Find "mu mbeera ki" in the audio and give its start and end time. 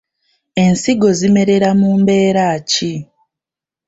1.79-2.93